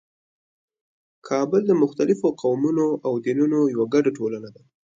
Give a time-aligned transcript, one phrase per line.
[1.27, 4.61] کابل د مختلفو قومونو او دینونو یوه ګډه ټولنه ده.